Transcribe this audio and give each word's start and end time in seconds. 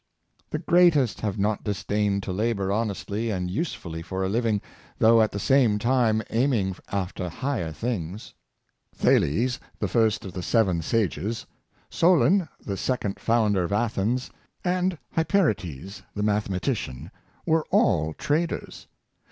The 0.49 0.57
o^reatest 0.57 1.19
have 1.19 1.37
not 1.37 1.63
disdained 1.63 2.23
to 2.23 2.31
labor 2.33 2.69
honesth' 2.71 3.11
and 3.31 3.51
usefully 3.51 4.01
for 4.01 4.23
a 4.23 4.29
living, 4.29 4.59
though 4.97 5.21
at 5.21 5.29
the 5.31 5.37
same 5.37 5.77
time 5.77 6.23
aim 6.31 6.53
ing 6.53 6.75
after 6.91 7.29
higher 7.29 7.71
things. 7.71 8.33
Thales, 8.95 9.59
the 9.77 9.87
first 9.87 10.25
of 10.25 10.33
the 10.33 10.41
seven 10.41 10.81
360 10.81 11.17
Great 11.21 11.21
Men 11.21 11.21
of 11.21 11.39
Business, 11.39 11.47
sages, 11.91 11.95
Solon, 11.99 12.49
the 12.65 12.77
second 12.77 13.19
founder 13.19 13.63
of 13.63 13.71
Athens, 13.71 14.31
and 14.65 14.97
Hyper 15.11 15.51
ates, 15.51 16.01
the 16.15 16.23
mathematician, 16.23 17.11
were 17.45 17.67
all 17.69 18.15
traders. 18.15 18.87